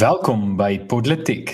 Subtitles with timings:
[0.00, 1.50] Welkom by Politiek.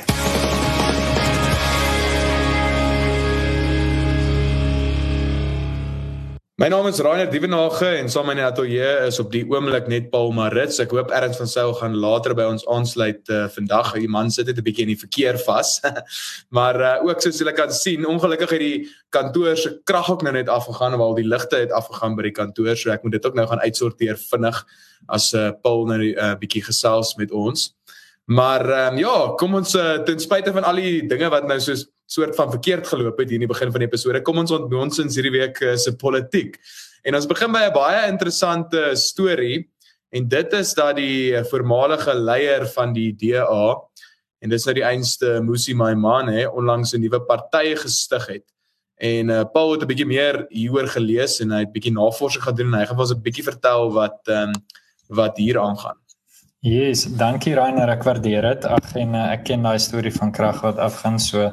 [6.54, 10.12] My naam is Rainer Dievenage en saam met my ateljee is op die oomblik net
[10.12, 10.78] Paul Marits.
[10.78, 13.96] Ek hoop Erns van Sail gaan later by ons aansluit uh, vandag.
[13.98, 15.80] Die man sit net 'n bietjie in die verkeer vas.
[16.56, 20.36] maar uh, ook soos julle kan sien, ongelukkig het die kantoor se krag ook nou
[20.38, 23.34] net afgegaan terwyl die ligte het afgegaan by die kantoor, so ek moet dit ook
[23.34, 24.62] nou gaan uitsorteer vinnig
[25.10, 27.72] as uh, Paul nou 'n uh, bietjie gesels met ons.
[28.26, 31.86] Maar um, ja, kom ons uh, ten spyte van al die dinge wat nou soos
[32.10, 34.22] soort van verkeerd geloop het hier in die begin van die episode.
[34.26, 36.58] Kom ons ontmoet ons hierdie week uh, se politiek.
[37.06, 39.68] En ons begin by 'n baie interessante storie
[40.10, 43.76] en dit is dat die eh, voormalige leier van die DA
[44.42, 48.44] en dis nou die einste Musi Maimane onlangs 'n nuwe party gestig het.
[48.96, 52.74] En uh, Paul het 'n bietjie meer hieroor gelees en hy het bietjie navorsing gedoen
[52.74, 54.52] en hy gaan ons 'n bietjie vertel wat ehm um,
[55.08, 55.98] wat hier aangaan.
[56.66, 58.64] Yes, dankie Rainer, ek waardeer dit.
[58.66, 61.52] Ag en uh, ek ken daai storie van krag wat afgaan so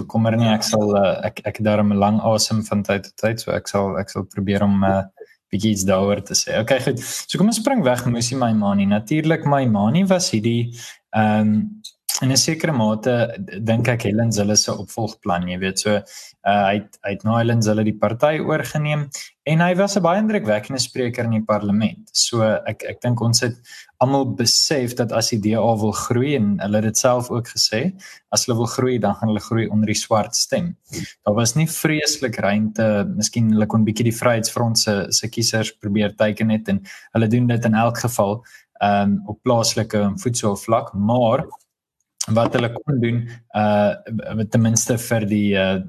[0.00, 3.52] bekommer nie ek sal uh, ek ek daarom lang asem van tyd tot tyd so
[3.54, 6.58] ek sal ek sal probeer om 'n uh, bietjie iets daaroor te sê.
[6.64, 6.98] Okay, goed.
[6.98, 8.88] So kom ons spring weg Musi my manie.
[8.90, 10.74] Natuurlik my manie was hierdie
[11.14, 11.54] ehm um,
[12.22, 13.12] in 'n sekere mate
[13.64, 16.02] dink ek Helen Zille se opvolgplan, jy weet, so uh,
[16.44, 19.08] hy het, hy het nou Helen Zille die party oorgeneem
[19.50, 22.10] en hy was 'n baie indrukwekkende spreker in die parlement.
[22.12, 23.56] So ek ek dink ons het
[23.98, 27.94] almal besef dat as die DA wil groei en hulle het dit self ook gesê,
[28.30, 30.76] as hulle wil groei, dan gaan hulle groei onder die swart stem.
[31.24, 36.16] Daar was nie vreeslik ruimte, miskien hulle kon bietjie die Vryheidsfront se se kiesers probeer
[36.16, 38.44] teiken het en hulle doen dit in elk geval
[38.82, 41.46] um, op plaaslike voedselvlak, maar
[42.28, 43.22] wat hulle kon doen
[43.56, 45.80] uh ten minste vir die uh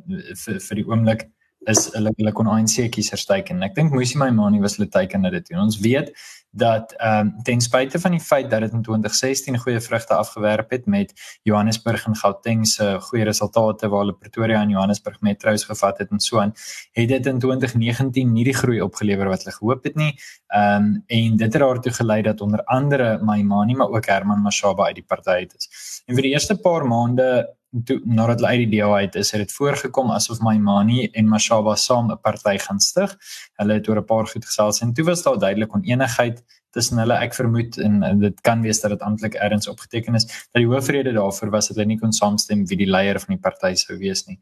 [0.43, 1.27] vir, vir die oomblik
[1.69, 3.61] is hulle hulle kon ANC kiesers teiken.
[3.65, 5.67] Ek dink Musi Maimane was hulle teiken dat dit doen.
[5.67, 6.09] Ons weet
[6.51, 10.69] dat ehm um, ten spyte van die feit dat dit in 2016 goeie vrugte afgewerp
[10.69, 15.97] het met Johannesburg en Gauteng se goeie resultate waar hulle Pretoria en Johannesburg metro's gevat
[15.97, 16.51] het en so aan,
[16.91, 20.11] het dit in 2019 nie die groei opgelewer wat hulle gehoop het nie.
[20.47, 24.85] Ehm um, en dit het daartoe gelei dat onder andere Maimane maar ook Herman Mashaba
[24.85, 26.01] uit die party het is.
[26.05, 27.55] En vir die eerste paar maande
[27.85, 31.75] toe nadat hulle uit die DA uit is, het dit voorgekom asof Maimani en Mashaba
[31.75, 33.15] saam 'n party gaan stig.
[33.55, 37.13] Hulle het oor 'n paar goed gesels en toe was daar duidelik onenigheid tussen hulle.
[37.13, 40.67] Ek vermoed en, en dit kan wees dat dit amptelik ergens opgeteken is dat die
[40.67, 43.97] hoofrede daarvoor was dat hulle nie kon saamstem wie die leier van die party sou
[43.97, 44.39] wees nie.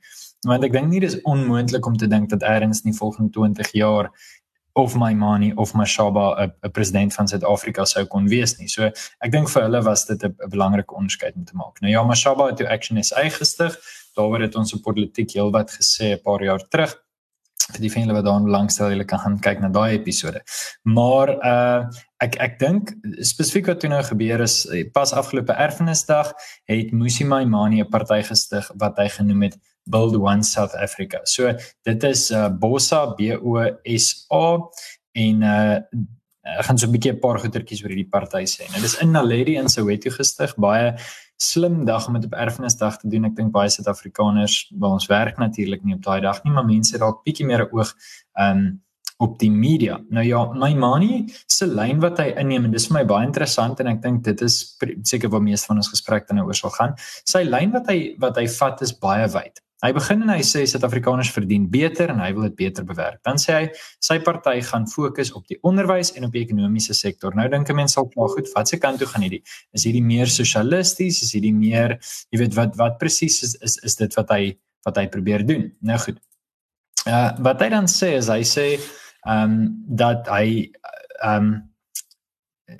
[0.47, 3.71] Want ek dink nie dis onmoontlik om te dink dat ergens in die volgende 20
[3.71, 4.11] jaar
[4.75, 8.67] of my manie of my shaba 'n president van Suid-Afrika sou kon wees nie.
[8.67, 8.91] So
[9.21, 11.81] ek dink vir hulle was dit 'n belangrike onderskeid om te maak.
[11.81, 13.77] Nou ja, my shaba het toe Action SA gestig.
[14.15, 16.95] Daaroor het ons op politiek heelwat gesê 'n paar jaar terug.
[17.69, 20.41] Vir die vriende wat daar langstel, julle kan gaan kyk na daai episode.
[20.83, 22.93] Maar uh ek ek dink
[23.23, 26.33] spesifiek wat toe nou gebeur is pas afgelope erfenisdag
[26.67, 29.57] het Musi Maimani 'n party gestig wat hy genoem het
[29.89, 31.23] Build One South Africa.
[31.25, 31.51] So
[31.83, 34.45] dit is uh, Bossa B O S A
[35.25, 35.79] en uh
[36.49, 38.65] ek gaan so 'n bietjie 'n paar goetertjies oor hierdie party sê.
[38.71, 40.95] Nou dis in Naledi in Soweto gestig, baie
[41.37, 43.25] slim dag om dit op Erfenisdag te doen.
[43.25, 46.97] Ek dink baie Suid-Afrikaners, waar ons werk natuurlik nie op daai dag nie, maar mense
[46.97, 47.93] dalk bietjie meer 'n oog
[48.39, 48.81] um
[49.19, 49.99] op die media.
[50.09, 53.79] Nou ja, my manie se lyn wat hy inneem en dis vir my baie interessant
[53.79, 56.69] en ek dink dit is seker waar meeste van ons gesprek dan nou oor sal
[56.69, 56.95] gaan.
[57.25, 59.59] Sy lyn wat hy wat hy vat is baie wyd.
[59.79, 63.21] Hy begin en hy sê Suid-Afrikaners verdien beter en hy wil dit beter bewerk.
[63.23, 63.67] Dan sê hy
[64.03, 67.35] sy party gaan fokus op die onderwys en op die ekonomiese sektor.
[67.35, 69.43] Nou dink 'n mens sal klaar goed, wat se kant toe gaan hierdie?
[69.73, 71.21] Is hierdie meer sosialisties?
[71.23, 71.97] Is hierdie meer,
[72.31, 75.71] jy weet wat wat presies is is is dit wat hy wat hy probeer doen?
[75.81, 76.19] Nou goed.
[77.07, 78.79] Uh wat hy dan sê is hy sê
[79.27, 80.71] ehm um, dat hy
[81.23, 81.68] ehm um,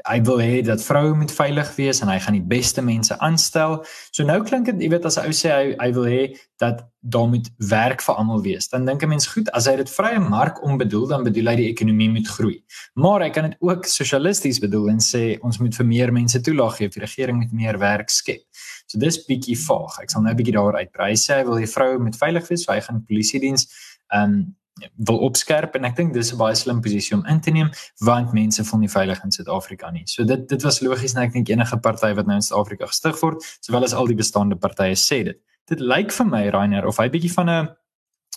[0.05, 3.79] hy wil hê dat vroue moet veilig wees en hy gaan die beste mense aanstel.
[4.11, 6.85] So nou klink dit, jy weet as 'n ou sê hy hy wil hê dat
[7.01, 8.67] daar moet werk vir almal wees.
[8.67, 11.69] Dan dink 'n mens goed, as hy dit vrye mark onbedoel dan bedoel hy die
[11.69, 12.63] ekonomie moet groei.
[12.95, 16.77] Maar hy kan dit ook sosialisties bedoel en sê ons moet vir meer mense toelaag
[16.77, 18.43] gee, die regering moet meer werk skep.
[18.87, 20.01] So dis bietjie vaag.
[20.01, 21.09] Ek sal nou 'n bietjie daaroor uitbrei.
[21.09, 23.67] Hy sê hy wil hê vroue moet veilig wees, so hy gaan polisie diens
[24.11, 24.55] ehm um,
[25.09, 27.69] wil opskerp en ek dink dis 'n baie slim posisie om in te neem
[28.01, 30.03] want mense voel nie veilig in Suid-Afrika nie.
[30.05, 33.19] So dit dit was logies en ek dink enige party wat nou in Suid-Afrika gestig
[33.21, 35.37] word, sowel as al die bestaande partye sê dit.
[35.67, 37.69] Dit lyk vir my Rainer of hy bietjie van 'n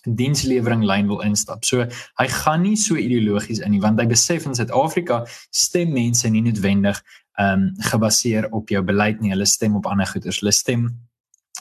[0.05, 1.65] dienslewering lyn wil instap.
[1.65, 1.87] So
[2.19, 6.43] hy gaan nie so ideologies in nie want hy besef in Suid-Afrika stem mense nie
[6.43, 7.03] noodwendig
[7.39, 9.31] ehm um, gebaseer op jou beleid nie.
[9.31, 10.41] Hulle stem op ander goeders.
[10.41, 10.91] Hulle stem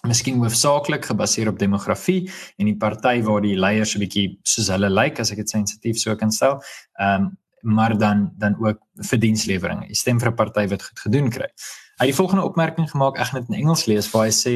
[0.07, 4.89] miskien hoofsaaklik gebaseer op demografie en die party waar die leiers 'n bietjie soos hulle
[4.89, 6.61] lyk as ek dit sensitief so kan stel.
[6.99, 9.87] Ehm um, maar dan dan ook verdienslewering.
[9.87, 11.49] Jy stem vir 'n party wat goed gedoen kry.
[12.01, 14.53] Hy het die volgende opmerking gemaak, ek gaan dit in Engels lees, waar hy sê,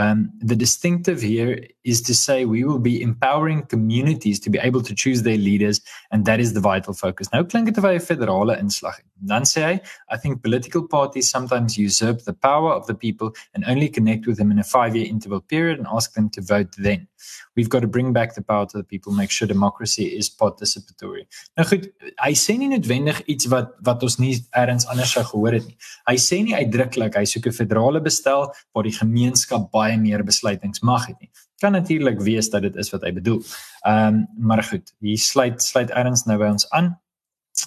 [0.00, 4.82] um the distinctive here is to say we will be empowering communities to be able
[4.82, 7.28] to choose their leaders and that is the vital focus.
[7.28, 9.06] Nou klink dit of hy 'n federale inslag het.
[9.24, 9.80] Sê hy,
[10.10, 14.36] I think political parties sometimes usurp the power of the people and only connect with
[14.36, 17.08] them in a 5-year interval period and ask them to vote then.
[17.56, 21.24] We've got to bring back the power to the people, make sure democracy is participatory.
[21.56, 21.88] Nou goed,
[22.20, 25.78] hy sê nie noodwendig iets wat wat ons nie eers anders sou gehoor het nie.
[26.10, 30.82] Hy sê nie uitdruklik hy soek 'n federale bestel waar die gemeenskap baie meer besluitings
[30.82, 31.30] mag het nie.
[31.60, 33.40] Kan natuurlik wees dat dit is wat hy bedoel.
[33.86, 36.96] Ehm um, maar goed, hier sluit sluit eers nou by ons aan.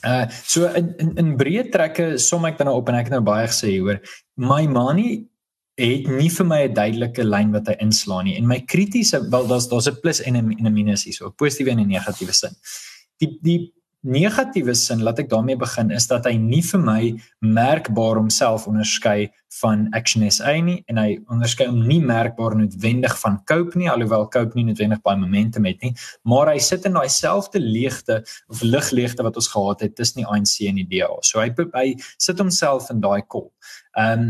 [0.06, 3.15] Uh so in in, in breë trekke som ek dan nou op en ek het
[3.18, 4.00] nou baie gesê hoor
[4.38, 5.25] my money
[5.80, 9.47] het nie vir my 'n duidelike lyn wat hy inslaan nie en my kritiese wel
[9.47, 11.88] daar's daar's 'n plus en 'n en 'n minus hier so 'n positiewe en 'n
[11.88, 12.56] negatiewe sin.
[13.19, 13.74] Die die
[14.07, 17.01] negatiewe sin laat ek daarmee begin is dat hy nie vir my
[17.44, 19.30] merkbaar homself onderskei
[19.60, 24.30] van Action SA nie en hy onderskei hom nie merkbaar noodwendig van Cope nie alhoewel
[24.31, 25.92] Cope nie noodwendig baie momentum het nie
[26.24, 30.30] maar hy sit in daai selfde leegte of ligleegte wat ons gehad het tussen die
[30.30, 31.10] ANC en die DA.
[31.25, 31.88] So hy hy
[32.18, 33.50] sit homself in daai kol.
[33.98, 34.30] Ehm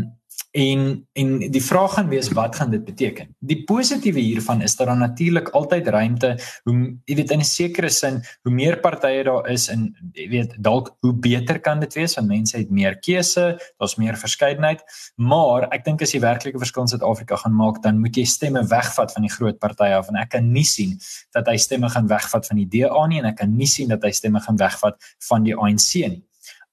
[0.50, 3.28] En en die vraag gaan wees wat gaan dit beteken?
[3.38, 6.30] Die positiewe hiervan is dat daar natuurlik altyd ruimte,
[6.62, 10.54] hoe jy weet in 'n sekere sin, hoe meer partye daar is en jy weet
[10.58, 14.82] dalk hoe beter kan dit wees want mense het meer keuse, daar's meer verskeidenheid.
[15.16, 18.66] Maar ek dink as jy werklike verskil in Suid-Afrika gaan maak, dan moet jy stemme
[18.66, 20.98] wegvat van die groot partye af en ek kan nie sien
[21.30, 24.02] dat hy stemme gaan wegvat van die DA nie en ek kan nie sien dat
[24.02, 24.96] hy stemme gaan wegvat
[25.28, 26.24] van die ANC nie.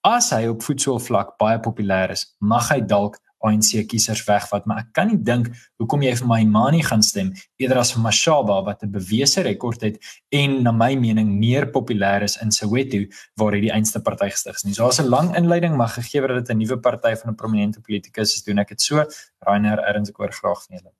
[0.01, 4.93] As hy op voetsoolvlak baie populêr is, mag hy dalk ANC kiesers wegvat, maar ek
[4.97, 5.49] kan nie dink
[5.81, 9.81] hoekom jy vir my Mani gaan stem eerder as vir Mashaba wat 'n bewese rekord
[9.81, 9.97] het
[10.31, 13.05] en na my mening meer populêr is in Soweto
[13.37, 14.75] waar hy die einste party gestig is.
[14.75, 17.81] So daar's 'n lang inleiding, maar gegee dat dit 'n nuwe party van 'n prominente
[17.81, 19.05] politikus is, doen ek dit so.
[19.39, 20.91] Rainer Erns ek hoor graag van julle.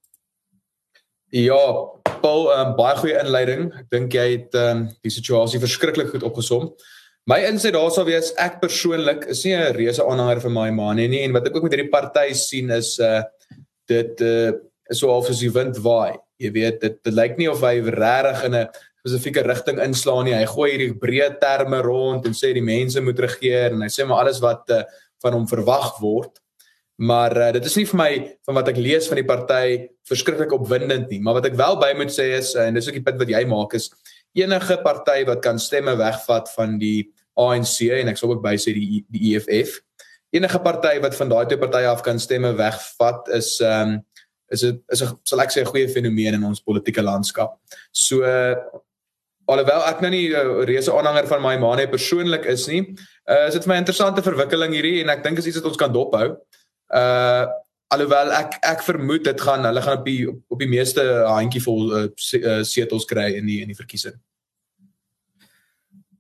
[1.30, 1.60] Ja,
[2.22, 3.74] Paul, um, baie goeie inleiding.
[3.76, 6.70] Ek dink jy het um, die situasie verskriklik goed opgesom.
[7.28, 10.96] My insig daar sou wees ek persoonlik is nie 'n reuse aanhanger van my man
[10.96, 13.22] nie en wat ek ook met hierdie party sien is uh
[13.86, 14.54] dit uh
[14.90, 16.16] so half as die wind waai.
[16.40, 18.68] Jy weet dit dit lyk nie of hy regtig in 'n
[19.04, 20.36] spesifieke rigting inslaan nie.
[20.36, 24.08] Hy gooi hierdie breë terme rond en sê die mense moet regeer en hy sê
[24.08, 24.84] maar alles wat uh,
[25.22, 26.40] van hom verwag word.
[26.96, 30.54] Maar uh, dit is nie vir my van wat ek lees van die party verskriklik
[30.54, 33.04] opwindend nie, maar wat ek wel by moet sê is uh, en dis ook die
[33.04, 33.92] punt wat jy maak is
[34.38, 38.74] enige party wat kan stemme wegvat van die ANC en ek sal ook by sê
[38.76, 39.80] die die EFF.
[40.36, 44.02] Enige party wat van daai twee partye af kan stemme wegvat is ehm um,
[44.48, 47.60] is dit is 'n sal ek sê 'n goeie fenomeen in ons politieke landskap.
[47.92, 48.24] So
[49.48, 52.96] alhoewel ek nou nie 'n uh, reuse aanhanger van my maane persoonlik is nie,
[53.30, 55.78] uh, is dit vir my interessante verwikkeling hierdie en ek dink is iets wat ons
[55.78, 56.38] kan dophou.
[56.90, 57.48] Uh
[57.88, 62.08] alhoewel ek ek vermoed dit gaan hulle gaan op die op die meeste handjievol uh,
[62.64, 64.18] setels kry in die in die verkiesing.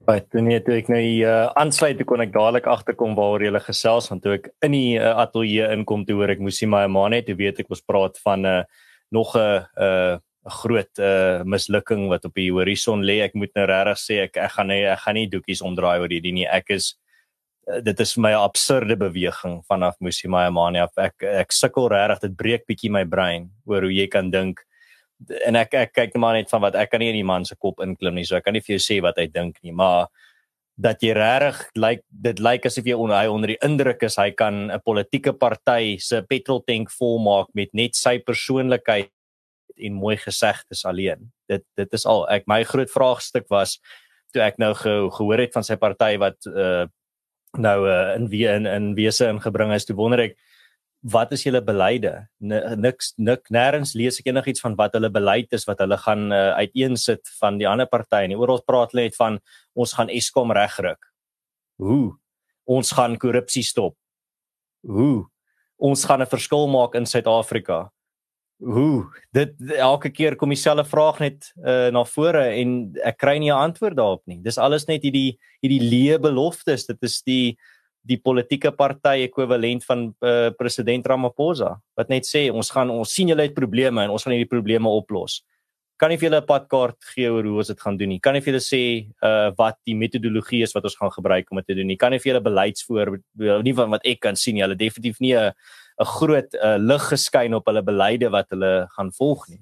[0.07, 4.07] Baie toe net toe ek nou uh, aansluit kon ek dadelik agterkom waaroor jy gesels
[4.11, 7.09] want toe ek in die uh, ateljee inkom toe hoor ek moes nie my ma
[7.11, 8.63] net weet ek was praat van 'n uh,
[9.11, 13.19] nog 'n 'n uh, groot uh, mislukking wat op die horison lê.
[13.23, 16.11] Ek moet nou regtig sê ek ek gaan nie ek gaan nie doekies omdraai oor
[16.11, 16.47] hierdie nie.
[16.47, 16.95] Ek is
[17.83, 20.97] dit is vir my 'n absurde beweging vanaf Musi Mayamani af.
[20.97, 24.63] Ek ek sukkel regtig dit breek bietjie my brein oor hoe jy kan dink
[25.47, 27.45] en ek ek kyk net maar net van wat ek kan nie in die man
[27.45, 29.73] se kop inklim nie so ek kan nie vir jou sê wat hy dink nie
[29.73, 30.07] maar
[30.77, 34.03] dat jy regtig lyk like, dit lyk like asof jy onder hy onder die indruk
[34.05, 39.09] is hy kan 'n politieke party se petrol tank volmaak met net sy persoonlikheid
[39.77, 41.31] en mooi gesegdes alleen.
[41.49, 43.79] Dit dit is al ek my groot vraagstuk was
[44.33, 46.85] toe ek nou ge, gehoor het van sy party wat uh,
[47.57, 50.37] nou uh, in wie in in wese ingebring is toe wonder ek
[51.01, 52.27] wat is julle beleide?
[52.39, 56.57] Niks nik nêrens lees ek enigiets van wat hulle beleid is wat hulle gaan uh,
[56.57, 58.37] uiteensit van die ander partye nie.
[58.37, 59.39] Oral praat hulle net van
[59.77, 61.11] ons gaan Eskom regruk.
[61.77, 62.17] Hoe?
[62.65, 63.95] Ons gaan korrupsie stop.
[64.87, 65.27] Hoe?
[65.77, 67.91] Ons gaan 'n verskil maak in Suid-Afrika.
[68.57, 69.05] Hoe?
[69.31, 72.71] Dit elke keer kom dieselfde vraag net uh, na vore en
[73.05, 74.41] ek kry nie 'n antwoord daarop nie.
[74.41, 76.87] Dis alles net hierdie hierdie leë beloftes.
[76.87, 77.57] Dit is die
[78.07, 83.29] die politieke party ekwivalent van uh, president Ramaphosa wat net sê ons gaan ons sien
[83.31, 85.41] julle het probleme en ons gaan hierdie probleme oplos.
[85.97, 88.19] Kan nie vir julle 'n padkaart gee oor hoe ons dit gaan doen nie.
[88.19, 88.83] Kan nie vir julle sê
[89.23, 91.97] uh wat die metodologie is wat ons gaan gebruik om dit te doen nie.
[91.97, 93.17] Kan nie vir julle beleidsvoor
[93.63, 94.63] nie van wat ek kan sien nie.
[94.63, 95.51] Hulle definitief nie 'n
[95.99, 99.61] 'n groot uh, lig geskyn op hulle beleide wat hulle gaan volg nie.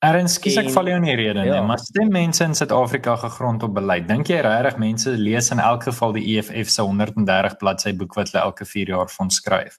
[0.00, 1.58] Erns, kies ek val jou in die rede, ja.
[1.58, 4.06] nee, maar stem mense in Suid-Afrika gegrond op beleid.
[4.08, 8.32] Dink jy regtig mense lees in elk geval die EFF se 130 bladsy boek wat
[8.32, 9.76] hulle elke 4 jaar van skryf?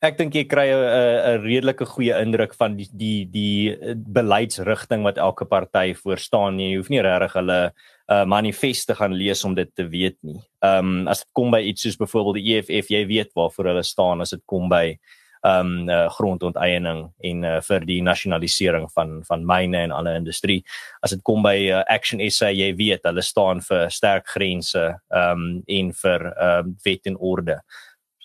[0.00, 5.18] ek dink jy kry 'n 'n redelike goeie indruk van die die die beleidsrigting wat
[5.18, 6.58] elke party voorstaan.
[6.58, 7.72] Jy hoef nie regtig hulle
[8.08, 10.40] uh, manifest te gaan lees om dit te weet nie.
[10.64, 13.84] Ehm um, as dit kom by iets soos byvoorbeeld die EFF, jy weet waarvoor hulle
[13.84, 14.96] staan as dit kom by
[15.42, 20.60] um, uh, grondonteeneming en uh, vir die nasionalisering van van myne en ander industrie.
[21.02, 25.62] As dit kom by uh, Action SA, jy weet hulle staan vir sterk grense um,
[25.68, 27.60] en vir um, wet en orde.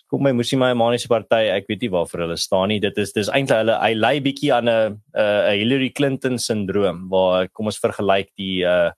[0.06, 2.78] Kom my moesie my Maniese party, ek weet nie waarvoor hulle staan nie.
[2.82, 7.48] Dit is dis eintlik hulle hy lei bietjie aan 'n 'n Hillary Clinton sindroom waar
[7.48, 8.92] kom ons vergelyk die uh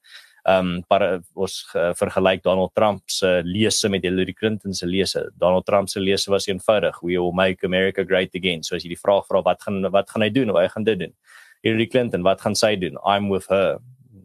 [0.45, 5.25] ehm um, para ons uh, vergelyk Donald Trump se lese met Hillary Clinton se lese.
[5.37, 8.63] Donald Trump se lese was eenvoudig, we will make America great again.
[8.63, 10.55] So as jy die vraag vra wat gaan wat gaan hy doen?
[10.55, 11.15] Hoe gaan dit doen?
[11.63, 12.97] Hillary Clinton, wat gaan sy doen?
[13.05, 13.79] I'm with her.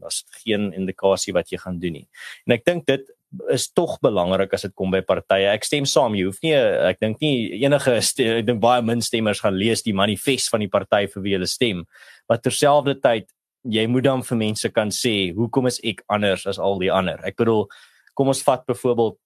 [0.03, 2.07] Daar's geen indikasie wat jy gaan doen nie.
[2.47, 3.09] En ek dink dit
[3.49, 5.47] is tog belangrik as dit kom by partye.
[5.49, 9.41] Ek stem saam, jy hoef nie ek dink nie enige ek dink baie min stemmers
[9.41, 11.83] gaan lees die manifest van die party vir wie hulle stem.
[12.29, 13.31] Maar terselfdertyd
[13.63, 17.19] jy moet dan vir mense kan sê hoekom is ek anders as al die ander.
[17.25, 17.67] Ek bedoel
[18.13, 19.17] kom ons vat byvoorbeeld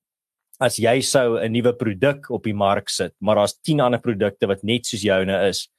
[0.59, 4.47] as jy sou 'n nuwe produk op die mark sit, maar daar's 10 ander produkte
[4.47, 5.69] wat net soos joune is,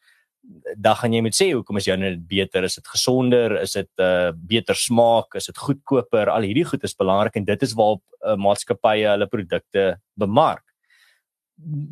[0.77, 2.65] dan gaan jy moet sê hoekom is joune beter?
[2.65, 3.61] Is dit gesonder?
[3.61, 5.35] Is dit 'n uh, beter smaak?
[5.35, 6.29] Is dit goedkoper?
[6.31, 10.68] Al hierdie goed is belangrik en dit is waarop uh, maatskappye hulle produkte bemark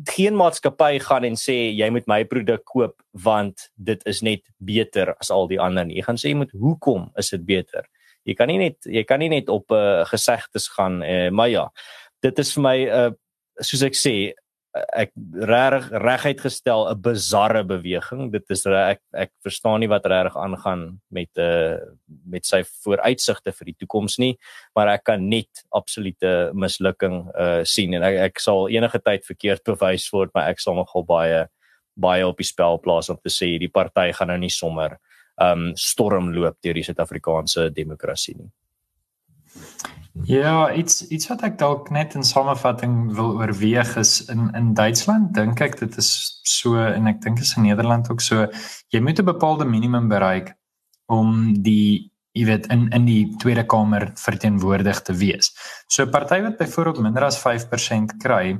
[0.07, 5.13] geen maatskappy gaan en sê jy moet my produk koop want dit is net beter
[5.19, 5.99] as al die ander nie.
[5.99, 7.87] Jy gaan sê jy moet hoekom is dit beter?
[8.27, 11.49] Jy kan nie net jy kan nie net op 'n uh, gesegdes gaan uh, maar
[11.49, 11.69] ja.
[12.21, 13.11] Dit is vir my 'n uh,
[13.59, 14.33] soos ek sê
[14.73, 15.11] ek
[15.49, 18.31] reg reguit gestel 'n bizarre beweging.
[18.31, 21.79] Dit is ek ek verstaan nie wat regtig aangaan met 'n uh, eh,
[22.25, 24.37] met sy vooruitsigte vir die toekoms nie,
[24.75, 29.63] maar ek kan net absolute mislukking uh sien en ek ek sal enige tyd verkeerd
[29.63, 31.47] bewys word, maar ek sal nogal baie
[31.95, 34.97] baie op die spel plaas om te sê die party gaan nou nie sommer
[35.41, 38.51] um storm loop deur die Suid-Afrikaanse demokrasie nie.
[40.25, 45.33] Ja, iets iets wat ek dalk net in samevatting wil oorweeg is in in Duitsland
[45.35, 46.09] dink ek dit is
[46.43, 48.47] so en ek dink is in Nederland ook so
[48.89, 50.55] jy moet 'n bepaalde minimum bereik
[51.05, 55.51] om die jy weet in in die Tweede Kamer verteenwoordig te wees.
[55.87, 58.57] So 'n party wat byvoorbeeld minder as 5% kry,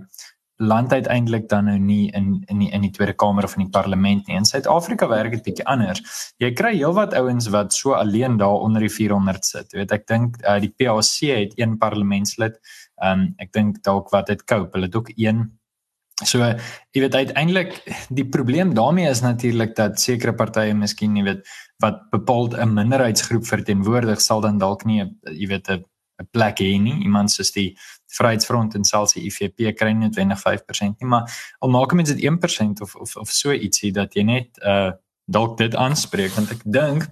[0.58, 3.72] land uiteindelik dan nou nie in in die in die Tweede Kamer of in die
[3.72, 4.36] parlement nie.
[4.36, 6.02] In Suid-Afrika werk dit bietjie anders.
[6.42, 9.72] Jy kry heelwat ouens wat so alleen daar onder die 400 sit.
[9.72, 12.58] Jy weet, ek dink uh, die PAC het een parlementslid.
[13.02, 15.46] Ehm um, ek dink dalk wat dit Cope, hulle het ook een.
[16.26, 17.76] So jy weet uiteindelik
[18.10, 21.52] die probleem daarmee is natuurlik dat sekere partye miskien jy weet
[21.84, 25.86] wat bepaald 'n minderheidsgroep verteenwoordig sal dan dalk nie jy weet 'n
[26.22, 27.04] 'n plek hê nie.
[27.04, 27.78] Iemand soos die
[28.18, 31.28] Vryheidsfront en selfs die IFP kry net wenig 5% nie, maar
[31.60, 34.92] al maak mense dit 1% of of of so ietsie dat jy net uh
[35.28, 37.08] dalk dit aanspreek want ek dink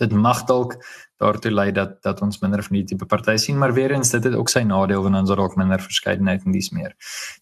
[0.00, 0.78] dit mag dalk
[1.18, 4.24] daartoe lei dat dat ons minder van die tipe partye sien, maar weer eens dit
[4.24, 6.94] het ook sy nadeel want ons het ook minder verskeidenheid en dis meer.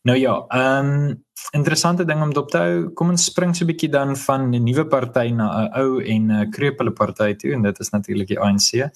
[0.03, 2.77] Nou ja, ehm um, interessante ding om dop te hou.
[2.97, 6.33] Kom ons spring so 'n bietjie dan van 'n nuwe party na 'n ou en
[6.33, 8.91] 'n krepele party toe en dit is natuurlik die ANC.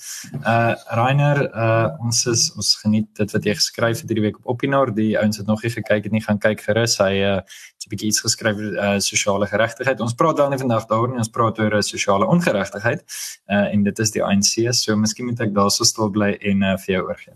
[0.46, 4.46] Uh Rainer, uh ons is ons geniet dit wat jy geskryf het hierdie week op
[4.46, 4.94] Opinaar.
[4.94, 6.98] Die ouens het nog nie gekyk het nie, gaan kyk gerus.
[6.98, 7.40] Hy uh
[7.76, 10.00] so 'n bietjie iets geskryf oor uh sosiale geregtigheid.
[10.00, 13.04] Ons praat dan nie vandag daaroor nie, ons praat oor sosiale ongeregtigheid.
[13.48, 14.84] Uh en dit is die ANC wees.
[14.86, 17.34] So miskien moet ek daarso stil bly en uh, vir jou oorgee.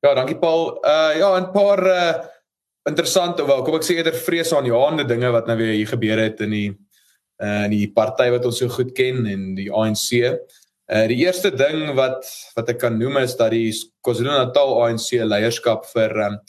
[0.00, 0.78] Ja, dankie Paul.
[0.80, 2.12] Uh ja, 'n paar uh
[2.88, 6.50] interessante wel, kom ek sê eerder vreesaanjaende dinge wat nou weer hier gebeur het in
[6.50, 6.70] die
[7.42, 10.24] uh in die party wat ons so goed ken en die ANC.
[10.88, 12.24] Uh die eerste ding wat
[12.56, 13.70] wat ek kan noem is dat die
[14.02, 16.40] KwaZulu-Natal ANC leierskap vir um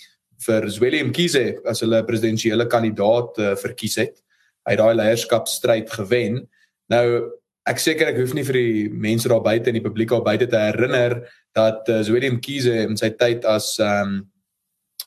[0.41, 4.24] vir Zweli Mkhize as hulle presidentsiële kandidaat uh, verkies het.
[4.65, 6.48] Hy het daai leierskapstryd gewen.
[6.89, 7.29] Nou
[7.70, 10.48] ek seker ek hoef nie vir die mense daar buite in die publiek al buite
[10.50, 11.20] te herinner
[11.56, 14.20] dat uh, Zwedi Mkhize in sy tyd as ehm um,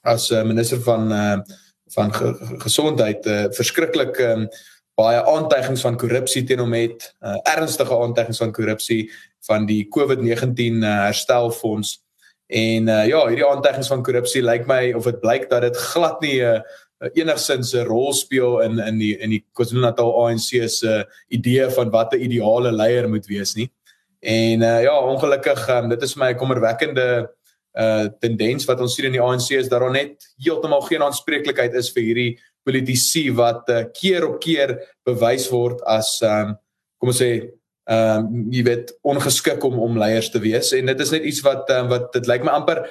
[0.05, 1.39] as uh, minister van uh,
[1.95, 3.27] van ge gesondheid.
[3.27, 4.47] Uh, verskriklik um,
[4.99, 9.01] baie aantuigings van korrupsie teen hom het, uh, ernstige aantuigings van korrupsie
[9.49, 11.97] van die COVID-19 uh, herstelfonds.
[12.53, 16.21] En uh, ja, hierdie aantuigings van korrupsie lyk my of dit blyk dat dit glad
[16.21, 16.61] nie 'n uh,
[17.15, 22.15] enigsins 'n rol speel in in die in die KwaZulu-Natal ANC se idee van wat
[22.15, 23.71] 'n ideale leier moet wees nie.
[24.21, 27.31] En uh, ja, ongelukkig um, dit is my kommerwekkende
[27.75, 31.75] uh tendens wat ons sien in die ANC is dat daar net heeltemal geen aanspreeklikheid
[31.75, 36.55] is vir hierdie politici wat uh, keer op keer bewys word as um
[37.03, 37.33] kom ons sê
[37.91, 41.73] um jy weet ongeskik om om leiers te wees en dit is net iets wat
[41.75, 42.85] um, wat dit lyk my amper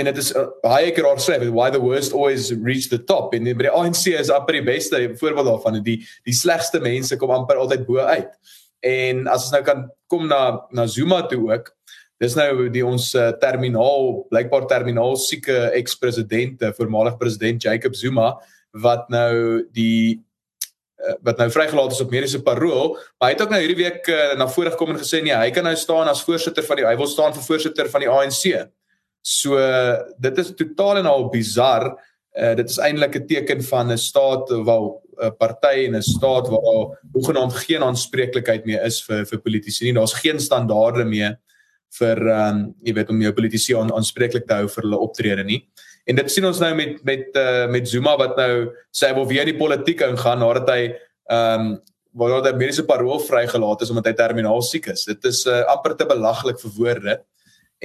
[0.00, 3.34] en dit is uh, baie keer daar sê why the worst always reach the top
[3.36, 7.34] en by die ANC is amper die beste voorbeeld daarvan die die slegste mense kom
[7.36, 8.32] amper altyd bo uit.
[8.80, 11.74] En as ons nou kan kom na na Zuma toe ook
[12.20, 18.34] Dis nou die ons uh, terminaal blykbaar terminaal sieke ekspresidente voormalig president Jacob Zuma
[18.84, 20.20] wat nou die
[21.00, 24.12] uh, wat nou vrygelaat is op mediese parol maar hy het ook nou hierdie week
[24.12, 26.86] uh, na vore gekom en gesê nee hy kan nou staan as voorsitter van die
[26.90, 28.44] hy wil staan vir voorsitter van die ANC.
[29.22, 29.58] So
[30.18, 31.90] dit is totaal en al bizar.
[32.30, 36.48] Uh, dit is eintlik 'n teken van 'n staat waar 'n party en 'n staat
[36.48, 39.94] waar hoegenaamd geen aanspreeklikheid meer is vir vir politici nie.
[39.94, 41.38] Daar's geen standaarde meer
[41.98, 45.44] vir ehm um, jy weet om jou politici aan, aanspreeklik te hou vir hulle optrede
[45.44, 45.68] nie.
[46.06, 49.26] En dit sien ons nou met met uh, met Zuma wat nou sê hy wil
[49.26, 50.82] weer in die politiek ingaan nadat hy
[51.30, 51.80] ehm um,
[52.12, 55.04] waar hy mediese parol vrygelaat is omdat hy terminaal siek is.
[55.06, 57.14] Dit is uh, amper te belaglik vir woorde.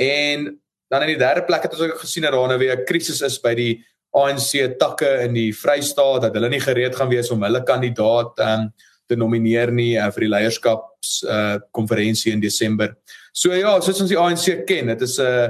[0.01, 0.47] En
[0.87, 3.21] Dan in die derde plek het ons ook gesien dat daar nou weer 'n krisis
[3.21, 7.43] is by die ANC takke in die Vrystaat dat hulle nie gereed gaan wees om
[7.43, 8.73] hulle kandidaat um,
[9.07, 12.95] te nomineer nie uh, vir die leierskaps uh, konferensie in Desember.
[13.33, 15.49] So ja, soos ons die ANC ken, dit is 'n uh,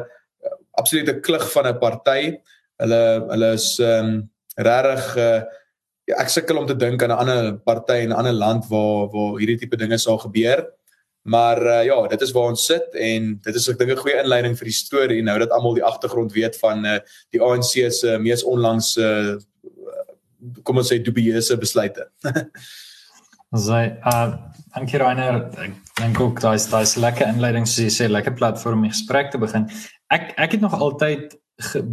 [0.82, 2.22] absolute klug van 'n party.
[2.82, 5.42] Hulle hulle is um, regtig uh,
[6.06, 9.40] ek sukkel om te dink aan 'n ander party in 'n ander land waar waar
[9.40, 10.66] hierdie tipe dinge sal gebeur.
[11.26, 14.22] Maar uh, ja, dit is waar ons sit en dit is ek dink 'n goeie
[14.22, 17.00] inleiding vir die storie nou dat almal die agtergrond weet van uh,
[17.34, 19.34] die ANC se uh, mees onlangs uh,
[20.64, 22.06] kom ons sê dubieuse besluite.
[23.68, 24.38] Sy uh
[24.76, 25.42] dankie Rainer.
[25.64, 29.32] Ek dink ook daai daai lekker inleiding soos jy sê, lekker platform om 'n gesprek
[29.32, 29.70] te begin.
[30.12, 31.38] Ek ek het nog altyd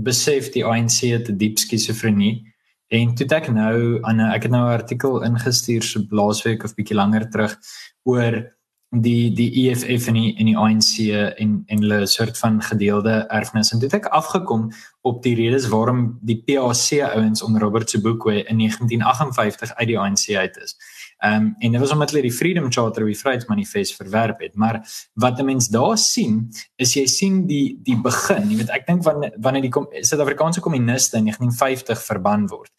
[0.04, 2.42] besef die ANC het 'n diep skizofrenie
[2.90, 6.74] en toe ek nou aan 'n ek het nou 'n artikel ingestuur so laasweek of
[6.74, 7.56] bietjie langer terug
[8.04, 8.52] oor
[8.94, 10.98] die die EFF en die in die ANC
[11.40, 14.68] en en hulle soort van gedeelde erfenis en dit het ek afgekom
[15.00, 20.28] op die redes waarom die PAC ouens onder Robert Sobukwe in 1958 uit die ANC
[20.36, 20.76] uit is.
[21.22, 24.54] Ehm um, en dit was omdat hulle die Freedom Charter, die Vryheidsmanifest verwerp het.
[24.54, 24.80] Maar
[25.14, 29.02] wat 'n mens daar sien, is jy sien die die begin, jy weet ek dink
[29.02, 32.70] wanneer wanneer die Suid-Afrikaanse kommuniste in 1950 verban word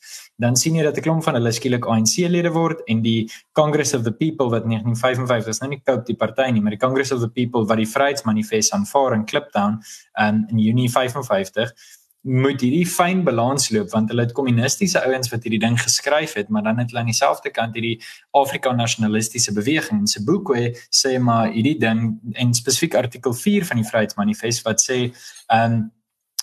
[0.44, 4.04] dan sien jy dat 'n klomp van hulle skielik ANC-lede word en die Congress of
[4.04, 7.20] the People wat 1955 is nou nie koop die party nie, maar die Congress of
[7.20, 9.80] the People wat die Vryheidsmanifest aanvaar in Kliptown
[10.20, 11.74] um, in Junie 55
[12.24, 16.50] moet hierdie fyn balans loop want hulle het kommunistiese ouens wat hierdie ding geskryf het
[16.50, 17.98] maar dan het hulle aan dieselfde kant hierdie
[18.32, 22.06] Afrika nasionalistiese beweging en Sebukwe sê maar hierdie ding
[22.40, 25.02] en spesifiek artikel 4 van die Vryheidsmanifest wat sê
[25.52, 25.92] um,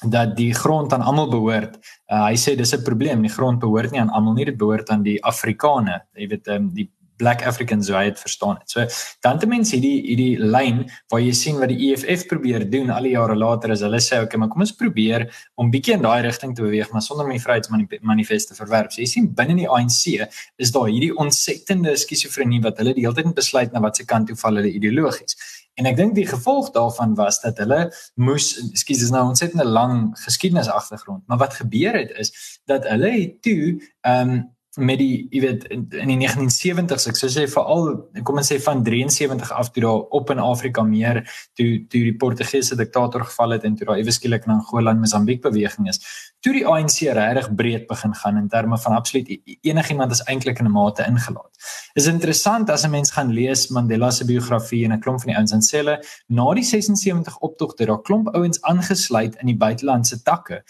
[0.00, 1.76] dat die grond aan almal behoort.
[2.08, 4.90] Uh, hy sê dis 'n probleem, die grond behoort nie aan almal nie, dit behoort
[4.90, 6.00] aan die Afrikane.
[6.16, 6.88] Jy weet, um, die
[7.20, 8.72] black africans so hy het verstaan het.
[8.72, 8.86] So
[9.24, 13.08] dan te mense hierdie hierdie lyn waar jy sien wat die EFF probeer doen al
[13.08, 15.26] die jare later is hulle sê okay, maar kom ons probeer
[15.60, 18.92] om bietjie in daai rigting te beweeg, maar sonder om die vryheidsmanifeste verwerp.
[18.94, 20.26] So jy sien binne die ANC
[20.60, 24.38] is daar hierdie ontsettende skizofrenie wat hulle die hele tyd besluit na watter kant toe
[24.40, 25.36] val hulle ideologies.
[25.80, 27.86] En ek dink die gevolg daarvan was dat hulle
[28.20, 32.88] moes ekskuus is nou ontsettend 'n lang geskiedenis agtergrond, maar wat gebeur het is dat
[32.88, 37.46] hulle toe ehm um, met die jy weet in, in die 1970s ek sou sê
[37.50, 37.88] veral
[38.26, 41.24] kom ons sê van 73 af toe daar op in Afrika meer
[41.58, 45.00] toe toe die Portugese diktator geval het en toe daar ewe skielik na Angola en
[45.02, 45.98] Mosambiek beweging is
[46.40, 50.22] toe die ANC regtig breed begin gaan in terme van absoluut e, e, enigiemand is
[50.30, 51.50] eintlik in 'n mate ingelaat.
[51.94, 55.36] Is interessant as 'n mens gaan lees Mandela se biografie en 'n klomp van die
[55.36, 60.22] ouens en sê hulle na die 76 optogte daar klomp ouens aangesluit in die buitelandse
[60.22, 60.62] takke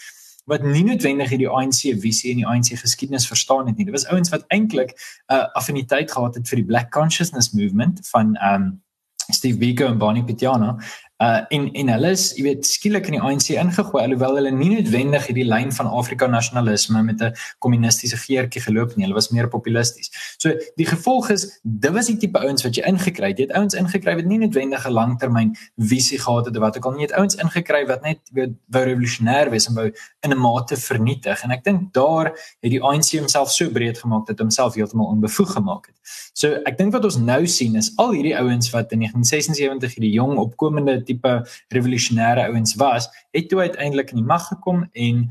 [0.51, 3.87] wat nie noodwendig hierdie ANC visie en die ANC geskiedenis verstaan het nie.
[3.87, 8.03] Dit was ouens wat eintlik 'n uh, affiniteit gehad het vir die Black Consciousness Movement
[8.11, 8.71] van um
[9.31, 10.75] Steve Biko en Bonnie Pityana
[11.21, 14.69] uh en en hulle is jy weet skielik in die ANC ingegooi alhoewel hulle nie
[14.71, 19.47] noodwendig hierdie lyn van Afrika nasionalisme met 'n kommunistiese geertjie geloop nie hulle was meer
[19.47, 20.09] populisties.
[20.37, 23.37] So die gevolg is dit was die tipe ouens wat jy ingekry het.
[23.37, 26.85] Jy het ouens ingekry wat nie noodwendig 'n langtermyn visie gehad het of wat ook
[26.85, 27.05] al nie.
[27.05, 29.91] Jy het ouens ingekry wat net weet wou revolusionêr wees en wou
[30.23, 34.25] in 'n mate vernietig en ek dink daar het die ANC homself so breed gemaak
[34.25, 35.95] dat homself heeltemal onbevoeg gemaak het.
[36.33, 40.13] So ek dink wat ons nou sien is al hierdie ouens wat in 1976 hierdie
[40.13, 41.37] jong opkomende tipe
[41.75, 45.25] revolusionêre ouens was, het toe uiteindelik in die mag gekom en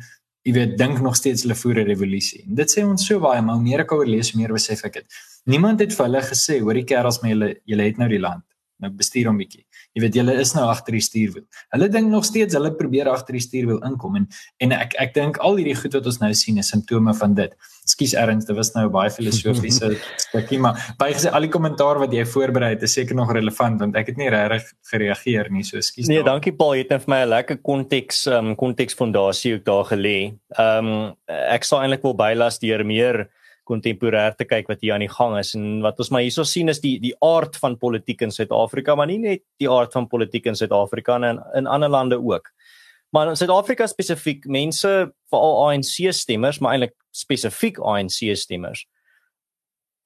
[0.46, 2.44] jy weet dink nog steeds hulle voer 'n revolusie.
[2.48, 4.84] En dit sê ons so baie, maar hoe meer ek oor lees, hoe meer besef
[4.84, 5.06] ek dit.
[5.44, 8.44] Niemand het vir hulle gesê, hoorie kerels, maar julle julle het nou die land.
[8.80, 9.66] Nou bestuur hom bietjie.
[9.94, 11.44] Jy weet julle is nou agter die stuurwiel.
[11.74, 14.28] Hulle dink nog steeds hulle probeer agter die stuurwiel inkom en
[14.64, 17.52] en ek ek dink al hierdie goed wat ons nou sien is simptome van dit.
[17.90, 19.90] Ekskuus Erns, dit was nou baie filosofiese
[20.28, 23.82] stukkie, maar baie gesê al die kommentaar wat jy voorberei het is seker nog relevant
[23.82, 26.06] want ek het nie regtig gereageer nie, so ekskuus.
[26.06, 26.36] Nee, daar.
[26.36, 30.38] dankie Paul, jy het net vir my 'n lekker konteks um konteksfondasie ook daar gelê.
[30.54, 33.26] Um ek sou eintlik wil bylas deur meer
[33.70, 36.68] kontemporêr te kyk wat hier aan die gang is en wat ons maar hierso sien
[36.68, 40.46] is die die aard van politiek in Suid-Afrika, maar nie net die aard van politiek
[40.46, 42.50] in Suid-Afrika en in, in ander lande ook.
[43.10, 48.86] Maar in Suid-Afrika spesifiek mense veral ANC stemmers, maar eintlik spesifiek ANC stemmers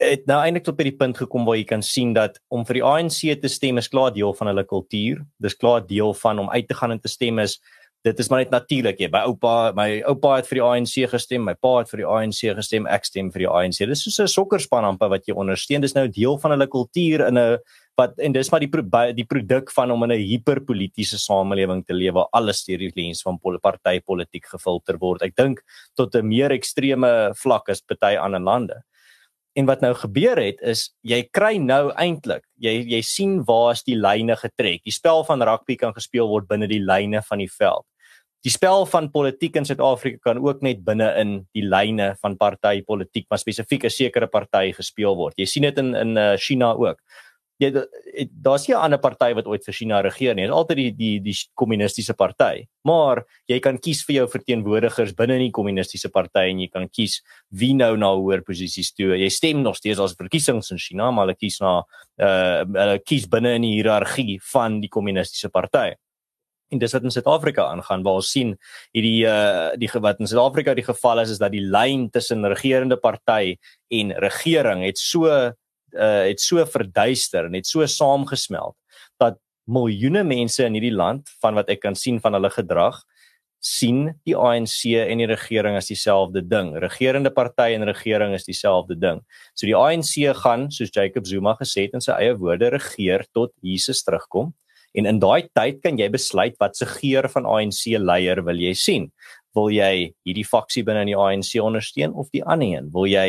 [0.02, 2.80] het nou eintlik tot by die punt gekom waar jy kan sien dat om vir
[2.80, 5.22] die ANC te stem is klaar deel van hulle kultuur.
[5.42, 7.60] Dis klaar deel van om uit te gaan en te stem is
[8.04, 9.08] dit is maar net natuurlik jy.
[9.08, 12.42] My oupa, my oupa het vir die ANC gestem, my pa het vir die ANC
[12.58, 13.80] gestem, ek stem vir die ANC.
[13.88, 15.80] Dis soos 'n sokkerspan amper wat jy ondersteun.
[15.80, 17.58] Dis nou deel van hulle kultuur in 'n
[17.98, 18.70] wat en dis maar die
[19.14, 23.22] die produk van om in 'n hiperpolitiese samelewing te lewe waar alles deur die lens
[23.22, 25.22] van partytetiek gefilter word.
[25.22, 25.62] Ek dink
[25.96, 28.83] tot 'n meer ekstreme vlak as party ander lande.
[29.57, 33.83] En wat nou gebeur het is jy kry nou eintlik jy jy sien waar is
[33.83, 34.83] die lyne getrek.
[34.85, 37.87] Die spel van rugby kan gespeel word binne die lyne van die veld
[38.44, 43.26] die spel van politiek in Suid-Afrika kan ook net binne in die lyne van partytetiek,
[43.30, 45.35] maar spesifiek 'n sekere party gespeel word.
[45.38, 47.00] Jy sien dit in in uh, China ook.
[47.62, 47.70] Jy
[48.42, 50.42] daar's nie 'n ander party wat ooit vir China regeer nie.
[50.42, 52.66] Dit is altyd die die die kommunistiese party.
[52.84, 56.88] Maar jy kan kies vir jou verteenwoordigers binne in die kommunistiese party en jy kan
[56.88, 59.16] kies wie nou na hoër posisies toe.
[59.16, 61.84] Jy stem nog steeds as verkiesings in China, maar hulle kies na
[62.18, 65.94] uh hulle kies binne in die hiërargie van die kommunistiese party
[66.74, 68.54] en dis wat in Suid-Afrika aangaan waar ons sien
[68.94, 72.98] hierdie uh die wat in Suid-Afrika die geval is is dat die lyn tussen regerende
[73.00, 73.56] party
[73.90, 75.30] en regering het so
[75.94, 78.76] uh het so verduister en het so saamgesmelt
[79.22, 83.00] dat miljoene mense in hierdie land van wat ek kan sien van hulle gedrag
[83.64, 86.74] sien die ANC en die regering as dieselfde ding.
[86.83, 89.22] Regerende party en regering is dieselfde ding.
[89.57, 93.54] So die ANC gaan, soos Jacob Zuma gesê het in sy eie woorde, regeer tot
[93.64, 94.52] Jesus terugkom.
[94.94, 98.74] En in daai tyd kan jy besluit wat se geur van ANC leier wil jy
[98.78, 99.09] sien.
[99.57, 99.94] Wil jy
[100.26, 102.92] hierdie faksie binne in die ANC ondersteun of die ander een?
[102.94, 103.28] Wil jy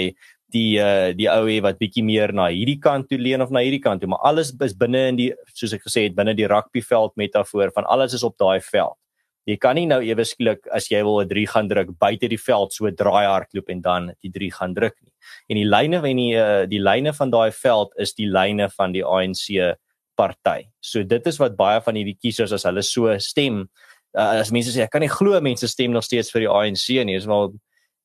[0.54, 3.64] die uh, die ou hê wat bietjie meer na hierdie kant toe leun of na
[3.66, 6.48] hierdie kant toe, maar alles is binne in die soos ek gesê het binne die
[6.50, 8.98] rugbyveld metafoor van alles is op daai veld.
[9.46, 12.42] Jy kan nie nou ewe skielik as jy wil 'n 3 gaan druk buite die
[12.42, 15.12] veld so draai hardloop en dan die 3 gaan druk nie.
[15.50, 18.92] En die lyne van die uh, die lyne van daai veld is die lyne van
[18.92, 19.78] die ANC
[20.16, 20.66] party.
[20.82, 23.68] So dit is wat baie van hierdie kiesers as hulle so stem,
[24.18, 26.88] uh, as mense sê ek kan nie glo mense stem nog steeds vir die ANC
[27.06, 27.54] nie, is wel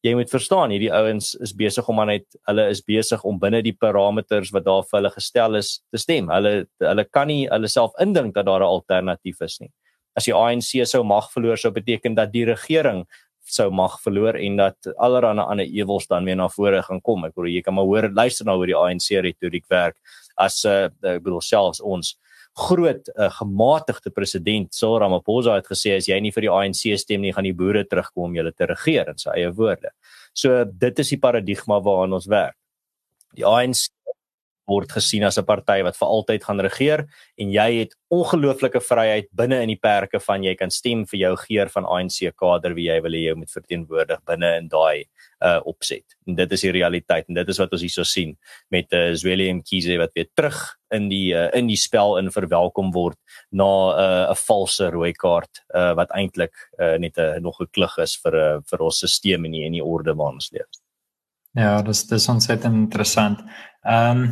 [0.06, 3.76] jy moet verstaan hierdie ouens is besig om net hulle is besig om binne die
[3.76, 6.30] parameters wat daar vir hulle gestel is te stem.
[6.32, 9.70] Hulle hulle kan nie hulle self indink dat daar 'n alternatief is nie.
[10.16, 13.06] As die ANC sou mag verloor sou beteken dat die regering
[13.44, 17.24] sou mag verloor en dat allerlei ander ewels dan weer na vore gaan kom.
[17.24, 19.96] Ek bedoel jy kan maar hoor luister nou hoe die ANC retoriek werk
[20.36, 22.16] as uh, ek bedoel selfs ons
[22.60, 27.24] groot uh, gematigde president Cyril Ramaphosa het gesê as jy nie vir die ANC stem
[27.24, 29.92] nie gaan die boere terugkom om julle te regeer in sy eie woorde.
[30.36, 32.56] So dit is die paradigma waaraan ons werk.
[33.38, 33.88] Die ANC
[34.70, 37.06] word gesien as 'n party wat vir altyd gaan regeer
[37.38, 41.34] en jy het ongelooflike vryheid binne in die perke van jy kan stem vir jou
[41.36, 45.04] geur van ANC kader wie jy wil hê jy moet verteenwoordig binne in daai
[45.40, 46.04] uh opset.
[46.26, 48.36] En dit is die realiteit en dit is wat ons hierso sien
[48.70, 50.58] met uh, Zweli Mkhize wat weer terug
[50.92, 53.16] in die uh, in die spel in verwelkom word
[53.50, 57.72] na 'n uh, valse rooi kaart uh wat eintlik uh, net 'n uh, nog 'n
[57.72, 60.52] klug is vir 'n uh, vir ons stelsel en nie in die orde waarin ons
[60.52, 60.68] leef.
[61.58, 63.40] Ja, dis dis ontsettend interessant.
[63.86, 64.28] Ehm um,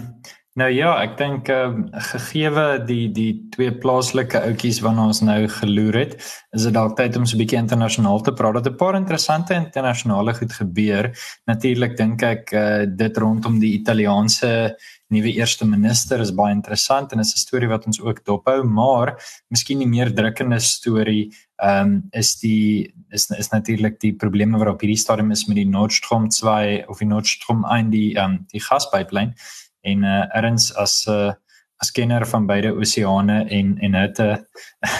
[0.59, 5.39] nou ja, ek dink ehm uh, gegeewe die die twee plaaslike outjies waarna ons nou
[5.61, 6.17] geloer het,
[6.53, 8.63] is dit dalk tyd om so 'n bietjie internasionaal te praat.
[8.63, 11.11] Dit 'n paar interessante internasionale goed gebeur.
[11.47, 14.77] Natuurlik dink ek uh, dit rondom die Italiaanse
[15.09, 19.17] nuwe eerste minister is baie interessant en is 'n storie wat ons ook dophou, maar
[19.49, 24.69] miskien die meer drukkende storie ehm um, is die is is natuurlik die probleme wat
[24.69, 28.15] op hierdie stadium is met die Nord Stream 2 of die Nord Stream 1 die
[28.15, 29.35] ehm um, die gaspipeline
[29.83, 31.33] en uh, erns as 'n uh,
[31.79, 34.47] as kenner van beide oseane en en hitte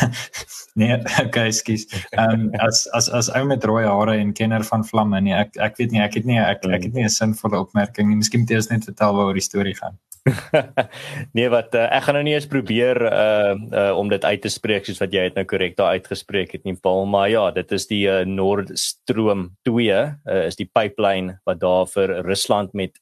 [0.81, 1.87] nee okay skus
[2.19, 5.81] um, as as as ou met rooi hare en kenner van vlamme nee ek ek
[5.81, 8.17] weet nie ek het nie ek ek het nie 'n sinvolle opmerking nie.
[8.17, 9.99] Miskien moet jy net vertel waaroor die storie gaan
[11.37, 14.53] nee wat uh, ek gaan nou nie eens probeer uh, uh om dit uit te
[14.53, 17.73] spreek soos wat jy dit nou korrek daar uitgespreek het nie Paul maar ja dit
[17.73, 20.09] is die uh, Noordstroom 2 uh,
[20.47, 22.99] is die pipeline wat daar vir Rusland met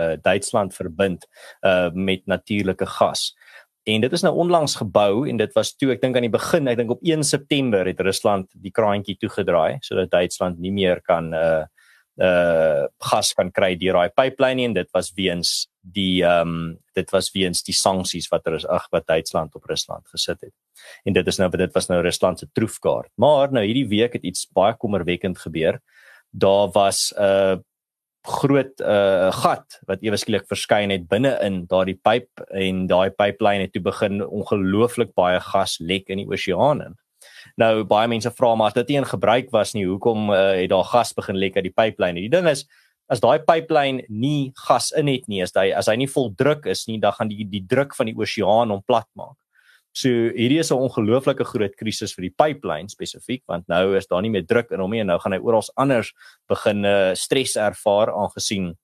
[0.00, 1.26] uh, Duitsland verbind
[1.60, 3.34] uh, met natuurlike gas.
[3.88, 6.68] En dit is nou onlangs gebou en dit was toe ek dink aan die begin,
[6.68, 11.32] ek dink op 1 September het Rusland die kraantjie toegedraai sodat Duitsland nie meer kan
[11.34, 11.64] uh
[12.20, 16.78] uh gas kan kry deur daai pipeline nie en dit was weens die ehm um,
[16.94, 20.52] dit was weens die sanksies wat er is ag wat Duitsland op Rusland gesit het.
[21.04, 23.10] En dit is nou dit was nou Rusland se troefkaart.
[23.14, 25.80] Maar nou hierdie week het iets baie kommerwekkend gebeur.
[26.30, 27.56] Daar was 'n uh,
[28.22, 33.64] groot uh gat wat ewe skielik verskyn het binne in daardie pyp en daai pipeline
[33.64, 36.98] het toe begin ongelooflik baie gas lek in die oseaan in.
[37.56, 40.84] Nou baie mense vra maar dit nie in gebruik was nie, hoekom uh, het daar
[40.84, 42.20] gas begin lek uit die pipeline?
[42.20, 42.66] Die ding is
[43.10, 46.66] as daai pipeline nie gas in het nie, as hy as hy nie vol druk
[46.70, 49.36] is nie, dan gaan die die druk van die oseaan hom plat maak.
[49.92, 54.22] So hierdie is 'n ongelooflike groot krisis vir die pipeline spesifiek want nou is daar
[54.22, 56.12] nie meer druk in hom nie en nou gaan hy oral anders
[56.48, 58.76] begin uh, stres ervaar aangesien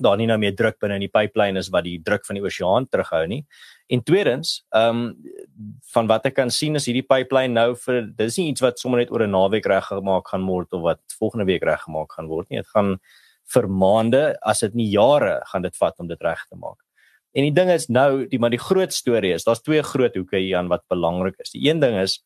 [0.00, 2.44] daar nie nou meer druk binne in die pipeline is wat die druk van die
[2.44, 3.44] oseaan terughou nie.
[3.88, 5.16] En tweedens, ehm um,
[5.92, 9.00] van wat ek kan sien is hierdie pipeline nou vir dis nie iets wat sommer
[9.00, 12.58] net oor 'n naweek reggemaak gaan word of wat volgende week reggemaak gaan word nie.
[12.58, 12.98] Dit gaan
[13.54, 16.78] vir maande, as dit nie jare gaan dit vat om dit reg te maak.
[17.34, 20.38] En die ding is nou, die maar die groot storie is, daar's twee groot hoeke
[20.38, 21.52] hier aan wat belangrik is.
[21.54, 22.18] Die een ding is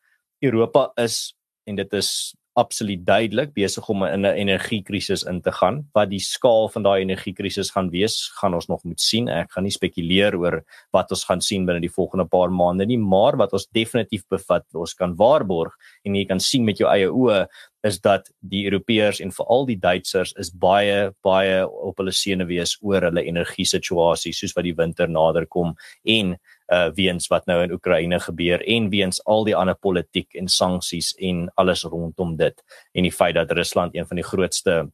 [0.44, 1.34] Europa is
[1.68, 5.84] en dit is absoluut duidelik besig om in 'n energiekrisis in te gaan.
[5.92, 9.28] Wat die skaal van daai energiekrisis gaan wees, gaan ons nog moet sien.
[9.28, 12.98] Ek gaan nie spekuleer oor wat ons gaan sien binne die volgende paar maande nie,
[12.98, 15.72] maar wat ons definitief bevat, ons kan waarborg
[16.04, 17.46] en jy kan sien met jou eie oë
[17.84, 23.02] is dat die Europeërs en veral die Duitsers is baie baie op hulle senuwees oor
[23.08, 25.74] hulle energiesituasie soos wat die winter naderkom
[26.16, 26.36] en
[26.72, 31.12] uh weens wat nou in Oekraïne gebeur en weens al die ander politiek en sanksies
[31.20, 34.92] en alles rondom dit en die feit dat Rusland een van die grootste uh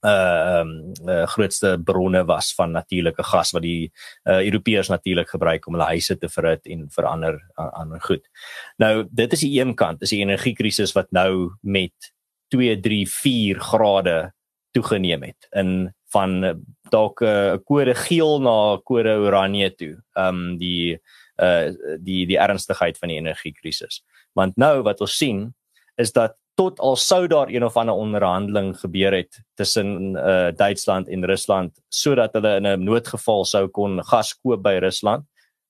[0.00, 0.68] ehm
[1.08, 3.90] uh, grootste bronne was van natuurlike gas wat die
[4.24, 8.28] uh Europeërs natuurlik gebruik om hulle huise te verhit en verander ander goed.
[8.76, 12.12] Nou dit is die een kant, is die energiekrisis wat nou met
[12.54, 14.32] 2 3 4 grade
[14.70, 16.54] toegeneem het in van eh,
[16.90, 19.94] dalk 'n uh, kode geel na kode oranje toe.
[20.16, 20.98] Um die
[21.38, 24.02] uh die die ernstigheid van die energiekrisis.
[24.34, 25.54] Want nou wat ons sien
[25.96, 31.08] is dat tot al sou daar een of ander onderhandeling gebeur het tussen uh Duitsland
[31.08, 35.24] en Rusland sodat hulle in 'n noodgeval sou kon gas koop by Rusland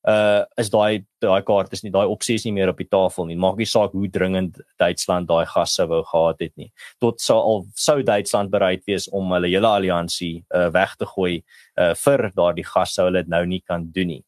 [0.06, 3.26] uh is daai daai kaart is nie daai opsie is nie meer op die tafel
[3.26, 3.36] nie.
[3.36, 6.70] Maak nie saak hoe dringend Duitsland daai gas sou wou gehad het nie.
[7.00, 11.42] Tot sou al sou Duitsland bereid wees om hulle hele alliansie uh weg te gooi
[11.80, 14.24] uh vir daardie gas sou hulle dit nou nie kan doen nie.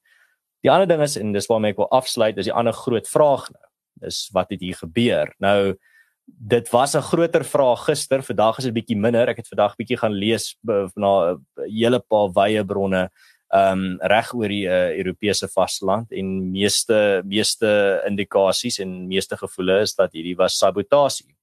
[0.62, 3.46] Die ander ding is en dis waarmee ek wil afsluit is die ander groot vraag
[3.54, 3.66] nou.
[4.00, 5.30] Dis wat het hier gebeur?
[5.38, 5.76] Nou
[6.26, 9.28] dit was 'n groter vraag gister, vandag is dit bietjie minder.
[9.28, 10.56] Ek het vandag bietjie gaan lees
[10.96, 13.10] na 'n hele paar wye bronne
[13.50, 17.70] um reg oor die uh, Europese vasteland en meeste meeste
[18.06, 21.34] indikasies en meeste gevoele is dat hierdie was sabotasie.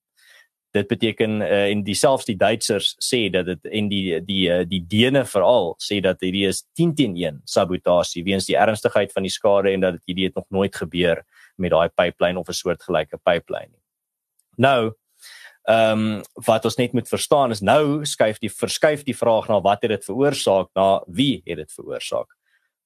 [0.72, 4.84] Dit beteken uh, en dieselfs die Duitsers sê dat dit en die die uh, die
[4.88, 9.34] Dene veral sê dat hierdie is 10 teen 1 sabotasie weens die ernstigheid van die
[9.34, 11.26] skade en dat hierdie het nog nooit gebeur
[11.58, 13.84] met daai pipeline of 'n soortgelyke pipeline nie.
[14.58, 14.96] Nou
[15.67, 19.60] Ehm um, wat ons net moet verstaan is nou skuif die verskuif die vraag na
[19.60, 22.30] wat het dit veroorsaak na wie het dit veroorsaak.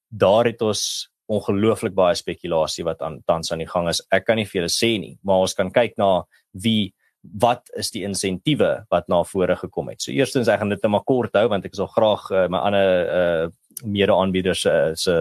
[0.09, 4.01] Daar het ons ongelooflik baie spekulasie wat aan tans aan die gang is.
[4.09, 7.93] Ek kan nie vir julle sê nie, maar ons kan kyk na wie wat is
[7.93, 10.01] die insentiewe wat na vore gekom het.
[10.01, 12.65] So eerstens ek gaan dit net maar kort hou want ek sal graag uh, my
[12.65, 12.89] ander
[13.19, 13.49] uh
[13.81, 15.13] mede-aanbieders se uh, se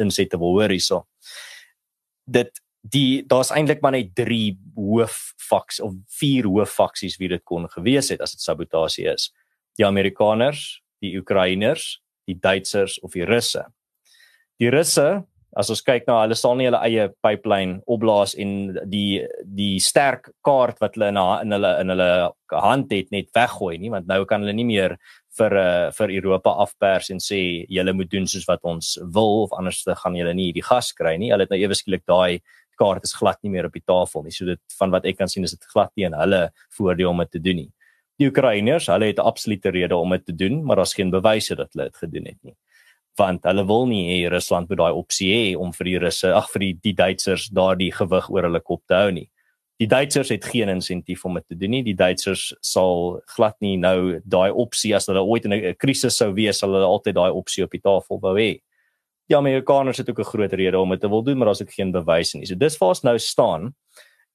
[0.00, 1.02] insette wil hoor hierso.
[2.24, 2.60] Dit
[2.92, 8.22] die daar's eintlik maar net 3 hooffaks of 4 hooffaksies wie dit kon gewees het
[8.24, 9.30] as dit sabotasie is.
[9.76, 11.96] Die Amerikaners, die Oekraïners,
[12.26, 13.64] die Duitsers of die Russe.
[14.60, 15.24] Die Russe,
[15.56, 20.30] as ons kyk na hulle sal nie hulle eie pipeline opblaas en die die sterk
[20.44, 22.10] kaart wat hulle in, in hulle in hulle
[22.52, 24.98] hand het net weggooi nie, want nou kan hulle nie meer
[25.38, 27.40] vir uh, vir Europa afpers en sê
[27.72, 30.92] julle moet doen soos wat ons wil of anders dan gaan julle nie die gas
[30.96, 31.32] kry nie.
[31.32, 32.40] Hulle het nou ewe skielik daai
[32.78, 34.34] kaart is glad nie meer op die tafel nie.
[34.34, 37.24] So dit van wat ek kan sien is dit glad nie in hulle voordeel om
[37.24, 37.70] dit te doen nie.
[38.16, 41.54] Die Oekraïners, hulle het 'n absolute rede om dit te doen, maar daar's geen bewyse
[41.54, 42.56] dat hulle dit gedoen het nie.
[43.16, 46.50] Want hulle wil nie hê Rusland moet daai opsie hê om vir die Russe, ag
[46.50, 49.28] vir die, die Duitsers daardie gewig oor hulle kop te hou nie.
[49.78, 51.82] Die Duitsers het geen insentief om dit te doen nie.
[51.82, 56.32] Die Duitsers sal glad nie nou daai opsie as hulle ooit in 'n krisis sou
[56.32, 58.60] wees, sal hulle altyd daai opsie op die tafel wou hê
[59.26, 61.74] die Amerikaners het ook 'n groot rede om dit te wil doen, maar daar's ook
[61.74, 62.46] geen bewyse nie.
[62.46, 63.74] So dis waar ons nou staan.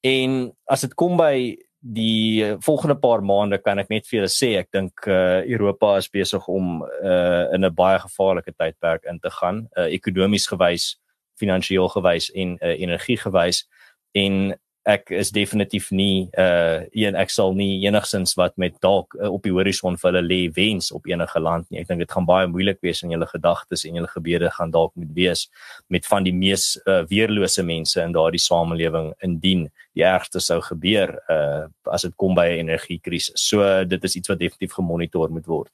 [0.02, 4.58] En as dit kom by die volgende paar maande kan ek net vir julle sê
[4.60, 9.30] ek dink uh, Europa is besig om uh, in 'n baie gevaarlike tydperk in te
[9.30, 11.00] gaan, uh, ekonomies gewys
[11.40, 13.66] finansiëel gewys en uh, energie gewys
[14.14, 19.30] en ek is definitief nie uh een ek sal nie enigsins wat met dalk uh,
[19.30, 21.82] op die horison vir hulle lê wens op enige land nie.
[21.82, 24.96] Ek dink dit gaan baie moeilik wees in julle gedagtes en julle gebede gaan dalk
[24.96, 25.48] moet wees
[25.88, 31.14] met van die mees uh, weerlose mense in daardie samelewing indien die ergste sou gebeur
[31.30, 33.38] uh as dit kom by 'n energiekrisis.
[33.38, 35.72] So uh, dit is iets wat definitief gemonitor moet word.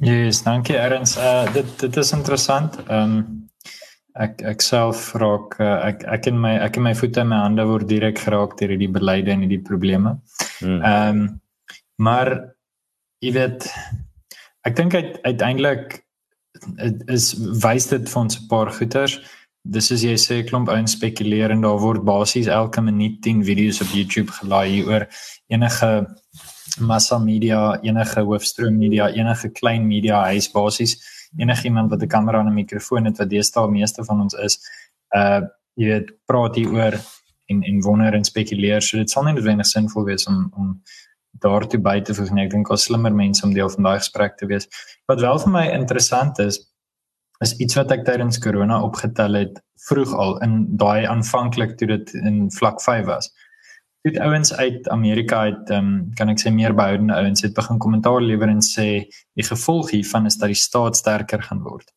[0.00, 1.16] Ja, yes, dankie Erns.
[1.16, 2.76] Uh dit dit is interessant.
[2.88, 3.50] Ehm um,
[4.20, 7.40] ek ek self raak uh, ek ek in my ek in my voete en my
[7.44, 10.18] hande word direk geraak deur hierdie beleide en hierdie probleme.
[10.60, 10.80] Hmm.
[10.80, 11.28] Ehm um,
[12.02, 12.28] maar
[13.22, 13.68] jy weet
[14.66, 16.02] ek dink uit, uiteindelik
[17.08, 19.20] is wys dit vir ons 'n paar goeters.
[19.64, 23.80] Dis is jy sê klomp ouens spekuleer en daar word basies elke minuut 10 video's
[23.80, 25.06] op YouTube gelaai oor
[25.48, 26.06] enige
[26.80, 30.96] massa media, enige hoofstroom media, enige klein media huis basies
[31.36, 34.58] enigiemand wat 'n kamera en 'n mikrofoon het wat deesdae meeste van ons is,
[35.16, 35.40] uh
[35.74, 36.94] jy weet, praat hier oor
[37.46, 38.82] en en wonder en spekuleer.
[38.82, 40.82] So dit sal nie noodwendig sinvol wees om om
[41.40, 42.44] daartoe by te voeg nie.
[42.44, 44.68] Ek dink ons slimmer mense om deel van daai gesprek te wees.
[45.06, 46.60] Wat wel vir my interessant is,
[47.40, 52.14] is iets wat ek tydens corona opgetel het vroeg al in daai aanvanklik toe dit
[52.14, 53.32] in vlak 5 was
[54.02, 57.78] dit ouens uit Amerika het ehm um, kan ek sê meer behoudende ouens het begin
[57.78, 58.88] kommentaar lewer en sê
[59.38, 61.92] die gevolg hiervan is dat die staat sterker gaan word.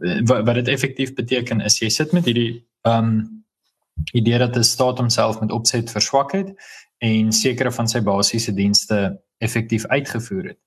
[0.00, 3.20] Eh, wat wat dit effektief beteken is jy sit met hierdie ehm um,
[4.16, 6.54] idee dat die staat homself met opset verswak het
[7.04, 10.58] en sekere van sy basiese dienste effektief uitgevoer het.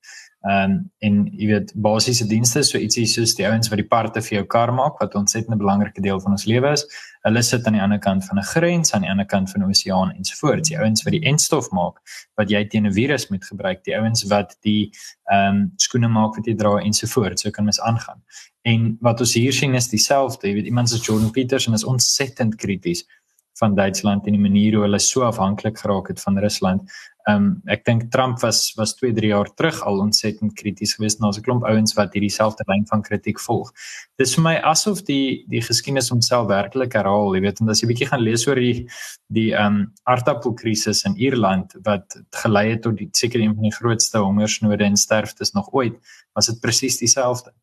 [0.43, 4.19] Ehm um, en jy weet basiese dienste so ietsie soos die ouens wat die parte
[4.25, 6.83] vir jou kar maak wat ontsettend 'n belangrike deel van ons lewe is.
[7.23, 9.69] Hulle sit aan die ander kant van 'n grens, aan die ander kant van 'n
[9.69, 10.69] oseaan ensovoorts.
[10.69, 11.95] Die ouens wat die enstof maak
[12.35, 14.91] wat jy teen 'n virus moet gebruik, die ouens wat die
[15.31, 17.41] ehm um, skoene maak wat jy dra ensovoorts.
[17.41, 18.21] So kan mens aangaan.
[18.63, 20.47] En wat ons hier sien is dieselfde.
[20.47, 23.05] Jy weet iemand soos Jordan Peterson is ontsettend krities
[23.53, 26.91] van Duitsland en die manier hoe hulle so afhanklik geraak het van Rusland.
[27.23, 31.21] Ehm um, ek dink Trump was was 2, 3 jaar terug al ontsettend krities geweest
[31.21, 33.71] na so 'n klomp ouens wat hierdie selfde lyn van kritiek volg.
[34.19, 37.87] Dis vir my asof die die geskiedenis homself werklik herhaal, jy weet, en as jy
[37.87, 38.87] bietjie gaan lees oor die
[39.29, 43.77] die ehm um, aardappelkrisis in Ierland wat gelei het tot die seker een van die
[43.79, 45.95] grootste hongersnode en sterftes nog ooit,
[46.35, 47.53] was dit presies dieselfde.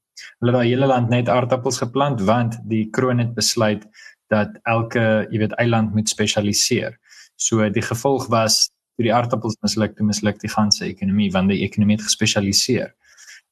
[0.41, 3.85] Hulle het daai hele land net aardappels geplant want die kroon het besluit
[4.31, 6.97] dat elke, jy weet, eiland moet spesialiseer.
[7.37, 11.63] So die gevolg was toe die aardappels misluk, toe misluk die ganse ekonomie want die
[11.65, 12.93] ekonomie het gespesialiseer.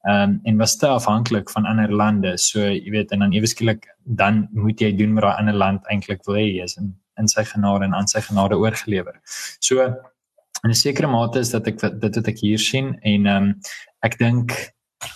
[0.07, 2.37] Ehm um, en was te afhanklik van ander lande.
[2.39, 6.23] So jy weet en dan eweskielik dan moet jy doen wat daai ander land eintlik
[6.29, 9.17] wil hê is in in sy genade en aan sy genade oorgelewer.
[9.61, 13.43] So in 'n sekere mate is dat ek dit wat ek hier sien en ehm
[13.43, 13.55] um,
[14.03, 14.53] ek dink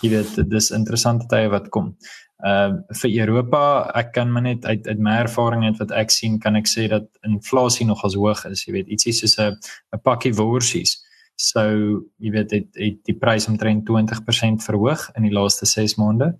[0.01, 1.95] jy weet dis interessante tye wat kom
[2.43, 3.63] uh vir Europa
[3.95, 6.89] ek kan maar net uit uit my ervaring net wat ek sien kan ek sê
[6.91, 9.55] dat inflasie nog as hoog is jy weet ietsie soos 'n
[9.95, 10.99] 'n pakkie worsies.
[11.35, 16.33] Sou jy weet het, het die prys omtrent 20% verhoog in die laaste 6 maande.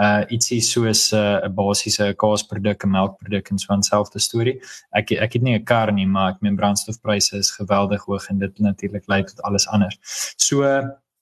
[0.00, 4.58] Uh ietsie soos 'n uh, basiese kaasproduk en melkproduk en so 'n selfde storie.
[4.92, 8.38] Ek ek het nie 'n kar nie maar ek meen brandstofpryse is geweldig hoog en
[8.38, 9.98] dit natuurlik lei tot alles anders.
[10.36, 10.64] So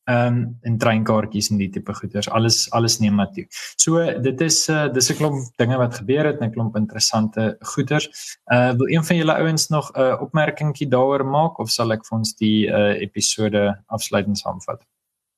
[0.09, 3.45] ehm um, en treinkaartjies en die tipe goeders alles alles neem maar toe.
[3.77, 7.57] So dit is uh dis 'n klomp dinge wat gebeur het en 'n klomp interessante
[7.61, 8.09] goeders.
[8.53, 12.07] Uh wil een van julle ouens nog 'n uh, opmerkingkie daaroor maak of sal ek
[12.07, 14.81] vir ons die uh episode afsluitend saamvat?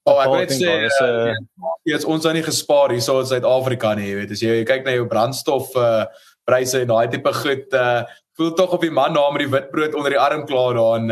[0.08, 1.34] Oh, ek wil sê is uh
[1.84, 4.64] jy het ons aan nie gespaar hier so in Suid-Afrika nie, jy weet, as jy
[4.64, 6.04] kyk na jou brandstof uh
[6.50, 8.02] pryse en daai tipe goed uh
[8.40, 11.10] voel tog of die man daar met die witbrood onder die arm klaar daar in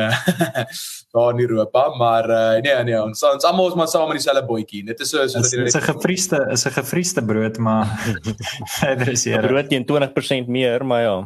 [1.14, 4.44] daar in Europa, maar uh, nee nee, ons ons almal is maar saam in dieselfde
[4.48, 4.84] bootjie.
[4.84, 7.86] Dit is so so dat dit is 'n gefriesde is 'n gefriesde brood, maar
[8.80, 11.16] verder is hier brood teen 20% meer, maar ja.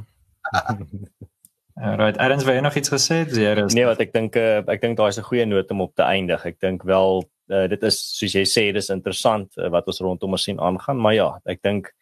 [1.74, 3.24] Right, Adams, wou jy nog iets gesê?
[3.28, 3.66] Zero.
[3.66, 6.02] Nee, wat ek dink uh, ek dink daar is 'n goeie noot om op te
[6.02, 6.44] eindig.
[6.46, 10.30] Ek dink wel uh, dit is soos jy sê, dis interessant uh, wat ons rondom
[10.30, 11.92] ons sien aangaan, maar ja, ek dink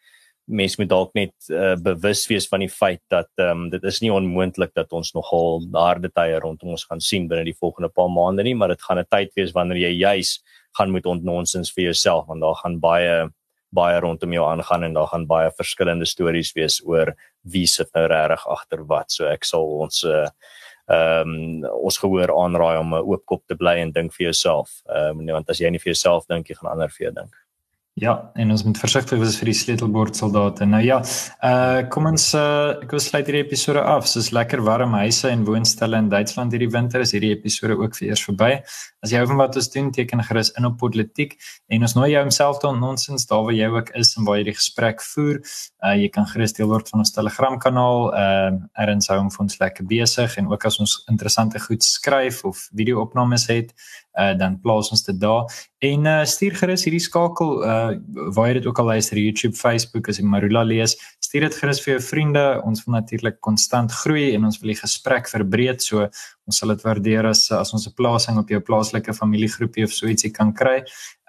[0.45, 4.01] mense moet dalk net uh, bewus wees van die feit dat ehm um, dit is
[4.01, 8.09] nie onmoontlik dat ons nogal harde tye rondom ons gaan sien binne die volgende paar
[8.09, 10.41] maande nie, maar dit gaan 'n tyd wees wanneer jy juis
[10.77, 13.29] gaan moet ontnonsens vir jouself want daar gaan baie
[13.71, 18.07] baie rondom jou aangaan en daar gaan baie verskillende stories wees oor wie sit nou
[18.07, 19.11] regtig agter wat.
[19.11, 20.27] So ek sal ons uh,
[20.91, 24.81] ehm um, ons gehoor aanraai om 'n oop kop te bly en dink vir jouself.
[24.89, 27.40] Ehm um, want as jy nie vir jouself dink, jy gaan ander vir jou dink.
[27.99, 30.63] Ja, en ons moet versigtig wees vir die sleutelbord soldate.
[30.63, 31.01] Nou ja,
[31.43, 34.05] uh kom ons uh ek wil sluit hierdie episode af.
[34.07, 38.07] Soos lekker warm huise en woonstelle in Duitsland hierdie winter is hierdie episode ook vir
[38.07, 38.51] eers verby.
[39.03, 41.35] As jy hou van wat ons doen, teken gerus in op politiek
[41.67, 44.47] en ons nooi jou homself tot nonsens daar waar jy ook is en waar jy
[44.53, 45.41] die gesprek voer.
[45.83, 48.07] Uh jy kan gerus deel word van ons Telegram kanaal.
[48.15, 52.45] Uh erns hou hom vir ons lekker besig en ook as ons interessante goed skryf
[52.47, 53.75] of video-opnames het,
[54.19, 55.45] uh dan plaas ons dit daar
[55.79, 57.91] en uh, stuur gerus hierdie skakel uh
[58.35, 61.79] waar jy dit ook al luister YouTube, Facebook as jy Marula lees, stuur dit gerus
[61.83, 62.43] vir jou vriende.
[62.67, 66.07] Ons wil natuurlik konstant groei en ons wil die gesprek verbreed, so
[66.47, 70.07] ons sal dit waardeer as as ons 'n plasing op jou plaaslike familiegroepie of so
[70.07, 70.83] ietsie kan kry.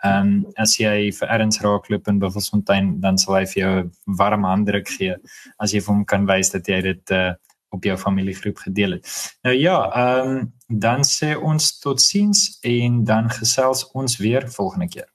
[0.04, 3.90] Ehm um, as jy vir Erns raakloop in Buffelsfontein, dan sal hy vir jou 'n
[4.18, 5.14] warm handdruk gee
[5.58, 7.32] as jy vir hom kan wys dat jy dit uh
[7.72, 9.08] op jou familiegroep gedeel het.
[9.42, 15.08] Nou ja, ehm um, dan sê ons totsiens en dan gesels ons weer volgende keer.